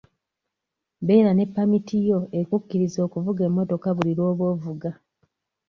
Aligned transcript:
Beera 1.05 1.31
ne 1.35 1.45
ppamiti 1.49 1.97
yo 2.09 2.19
ekukkiriza 2.39 2.99
okuvuga 3.07 3.41
emmotoka 3.49 3.89
buli 3.95 4.13
lw'oba 4.17 4.43
ovuga. 4.53 4.91